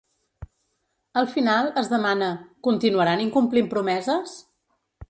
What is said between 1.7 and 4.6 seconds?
es demana: ‘Continuaran incomplint promeses?’